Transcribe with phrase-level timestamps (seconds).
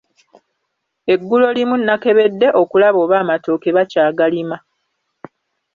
[1.13, 4.57] Eggulo limu nakebedde okulaba oba amatooke bakyagalima.